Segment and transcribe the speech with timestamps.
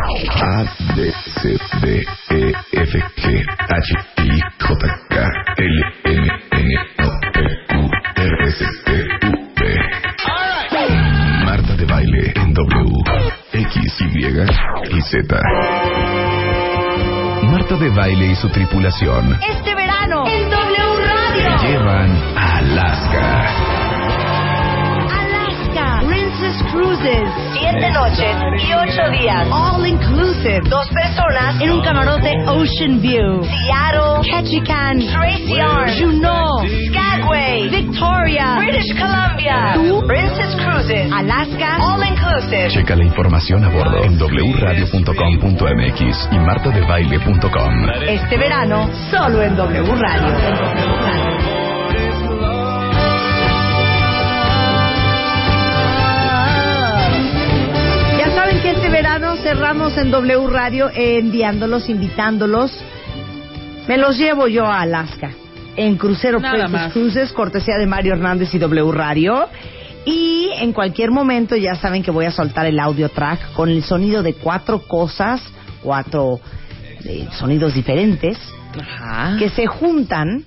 [0.00, 1.12] A, B,
[1.42, 5.16] C, D, E, F, G, H, I, J, K,
[5.56, 6.70] L, M, N,
[7.02, 7.36] O, P,
[7.68, 8.92] Q, R, S, T,
[9.26, 9.60] U, V.
[11.44, 13.02] Marta de baile en W,
[13.52, 15.40] X, Y y Z.
[17.50, 21.56] Marta de baile y su tripulación Este verano, en W Radio.
[21.62, 24.47] llevan a Alaska.
[26.38, 27.26] Princess Cruises.
[27.52, 29.44] Siete noches y ocho días.
[29.50, 30.60] All inclusive.
[30.70, 33.42] Dos personas en un camarote Ocean View.
[33.42, 39.72] Seattle, Ketchikan, Tracy Arm, Juneau, Skagway, Victoria, British Columbia.
[39.74, 41.10] Tú, Princess Cruises.
[41.12, 42.68] Alaska, All inclusive.
[42.70, 47.90] Checa la información a bordo en wradio.com.mx y martadebaile.com.
[48.06, 51.67] Este verano, solo en W Radio.
[59.68, 62.72] Cerramos en W Radio enviándolos, invitándolos.
[63.86, 65.32] Me los llevo yo a Alaska
[65.76, 66.92] en Crucero Princess más.
[66.94, 69.46] Cruises, cortesía de Mario Hernández y W Radio.
[70.06, 73.82] Y en cualquier momento ya saben que voy a soltar el audio track con el
[73.82, 75.42] sonido de cuatro cosas,
[75.82, 76.40] cuatro
[77.04, 78.38] eh, sonidos diferentes
[78.80, 79.36] Ajá.
[79.38, 80.46] que se juntan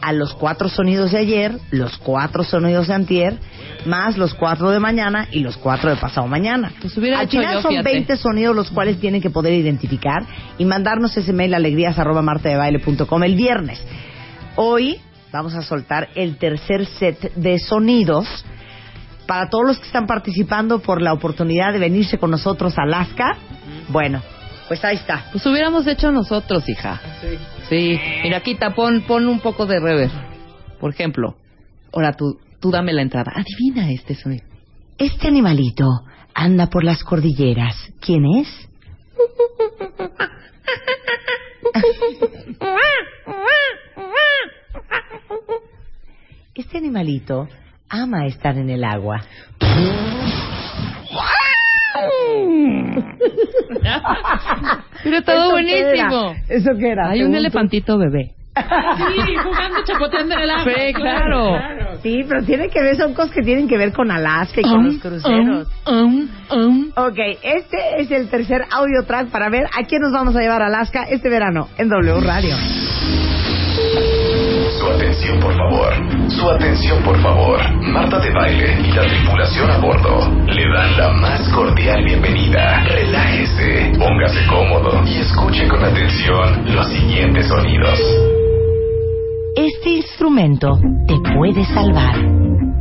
[0.00, 3.38] a los cuatro sonidos de ayer, los cuatro sonidos de antier,
[3.86, 6.72] más los cuatro de mañana y los cuatro de pasado mañana.
[6.80, 7.90] Pues Al final yo, son fíjate.
[7.90, 10.24] 20 sonidos los cuales tienen que poder identificar
[10.58, 13.82] y mandarnos ese mail a alegrías arroba martadebaile.com el viernes.
[14.56, 15.00] Hoy
[15.32, 18.26] vamos a soltar el tercer set de sonidos
[19.26, 23.36] para todos los que están participando por la oportunidad de venirse con nosotros a Alaska.
[23.88, 24.22] Bueno,
[24.68, 25.26] pues ahí está.
[25.32, 27.00] Pues hubiéramos hecho nosotros, hija.
[27.20, 27.38] Sí.
[27.70, 30.10] Mira, quita, pon, pon un poco de rever.
[30.80, 31.36] Por ejemplo.
[31.92, 33.32] Ahora tú, tú dame la entrada.
[33.34, 34.44] Adivina este sonido.
[34.96, 35.86] Este animalito
[36.34, 37.74] anda por las cordilleras.
[38.00, 38.48] ¿Quién es?
[46.54, 47.48] Este animalito
[47.88, 49.22] ama estar en el agua.
[55.04, 56.30] Pero todo ¿Eso qué buenísimo.
[56.30, 56.42] era?
[56.48, 57.10] ¿Eso qué era?
[57.10, 57.38] Hay un Según tú.
[57.38, 58.32] elefantito bebé.
[58.58, 60.64] Sí, jugando chapoteando en el agua.
[60.74, 61.58] Sí, claro.
[62.02, 64.84] Sí, pero tiene que ver, son cosas que tienen que ver con Alaska y con
[64.84, 65.68] los cruceros.
[65.86, 66.92] Um, um.
[66.96, 70.62] Ok, este es el tercer audio track para ver a quién nos vamos a llevar
[70.62, 72.56] a Alaska este verano en W Radio.
[74.98, 75.94] Atención, por favor.
[76.28, 77.60] Su atención, por favor.
[77.82, 82.82] Marta de baile y la tripulación a bordo le dan la más cordial bienvenida.
[82.82, 87.96] Relájese, póngase cómodo y escuche con atención los siguientes sonidos.
[89.54, 92.16] Este instrumento te puede salvar.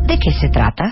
[0.07, 0.89] ¿De qué se trata?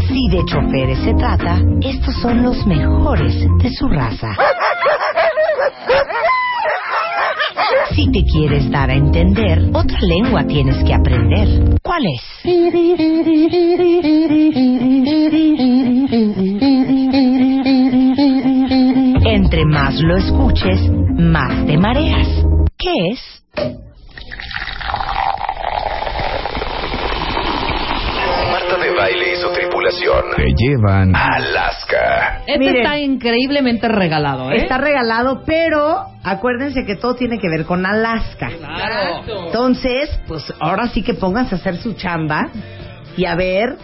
[0.00, 4.34] Si de choferes se trata, estos son los mejores de su raza.
[7.96, 11.48] Si te quieres dar a entender, otra lengua tienes que aprender.
[11.82, 12.22] ¿Cuál es?
[19.24, 22.28] Entre más lo escuches, más te mareas.
[22.76, 23.42] ¿Qué es?
[28.52, 29.48] Marta de baile y su
[29.86, 32.42] tripulación te llevan a Alaska.
[32.46, 32.76] Este Miren.
[32.76, 34.56] está increíblemente regalado, ¿eh?
[34.56, 38.50] Está regalado, pero acuérdense que todo tiene que ver con Alaska.
[38.58, 39.46] Claro.
[39.46, 42.48] Entonces, pues ahora sí que pónganse a hacer su chamba
[43.16, 43.76] y a ver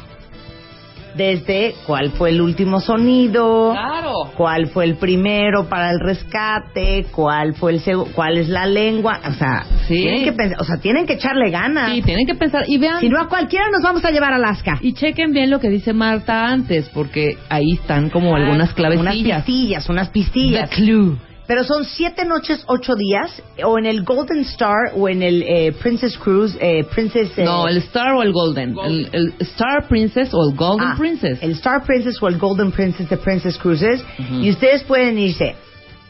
[1.16, 4.12] desde cuál fue el último sonido, Claro.
[4.37, 9.20] cuál fue el primero para el rescate, cuál fue el segu- cuál es la lengua,
[9.28, 9.94] o sea, Sí.
[9.94, 11.90] tienen que pensar, o sea, tienen que echarle ganas.
[11.92, 12.64] Sí, tienen que pensar.
[12.66, 13.00] Y vean.
[13.00, 14.78] Si no a cualquiera nos vamos a llevar a Alaska.
[14.81, 19.44] Y chequen bien lo que dice Marta antes, porque ahí están como algunas unas clavecillas.
[19.44, 20.70] pistillas, unas pistillas.
[20.70, 21.16] The clue.
[21.52, 25.72] Pero son siete noches, ocho días, o en el Golden Star o en el eh,
[25.82, 27.37] Princess Cruise, eh, Princess...
[27.37, 28.75] eh, No, el Star o el Golden.
[28.82, 31.43] El, el Star Princess o el Golden ah, Princess.
[31.43, 34.02] El Star Princess o el Golden Princess de Princess Cruises.
[34.31, 35.54] Y ustedes pueden irse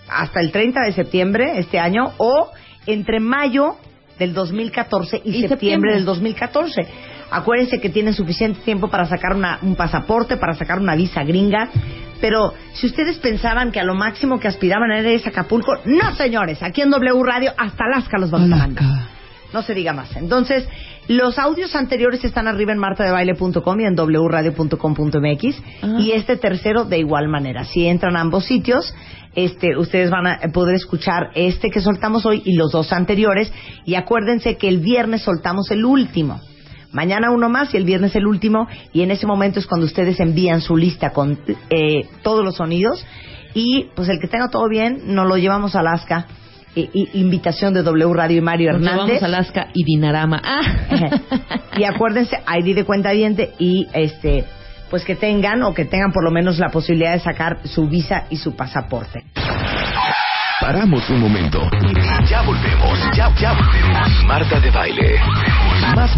[0.08, 2.52] hasta el 30 de septiembre este año o
[2.86, 3.74] entre mayo
[4.20, 5.94] del 2014 y, Y septiembre, septiembre.
[5.94, 6.86] del 2014.
[7.32, 11.68] Acuérdense que tienen suficiente tiempo para sacar una, un pasaporte, para sacar una visa gringa.
[12.22, 16.62] Pero si ustedes pensaban que a lo máximo que aspiraban era ese Acapulco, no señores,
[16.62, 18.84] aquí en W Radio hasta Alaska los vamos a mandar.
[19.52, 20.16] No se diga más.
[20.16, 20.66] Entonces,
[21.08, 25.96] los audios anteriores están arriba en martadebaile.com y en wradio.com.mx Ah.
[25.98, 27.64] y este tercero de igual manera.
[27.64, 28.94] Si entran a ambos sitios,
[29.34, 33.52] este, ustedes van a poder escuchar este que soltamos hoy y los dos anteriores.
[33.84, 36.40] Y acuérdense que el viernes soltamos el último.
[36.92, 38.68] Mañana uno más y el viernes el último.
[38.92, 41.38] Y en ese momento es cuando ustedes envían su lista con
[41.70, 43.04] eh, todos los sonidos.
[43.54, 46.26] Y pues el que tenga todo bien, nos lo llevamos a Alaska.
[46.74, 49.06] I- invitación de W Radio y Mario Nos Hernández.
[49.20, 50.40] llevamos a Alaska y Dinarama.
[50.42, 50.60] Ah.
[51.76, 54.44] y acuérdense, ID de cuenta diente y este
[54.88, 58.24] pues que tengan o que tengan por lo menos la posibilidad de sacar su visa
[58.30, 59.24] y su pasaporte.
[60.60, 61.60] Paramos un momento.
[62.28, 64.24] Ya volvemos, ya, ya volvemos.
[64.26, 65.11] Marta de baile.